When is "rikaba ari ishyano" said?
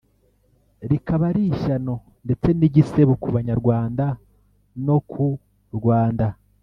0.89-1.93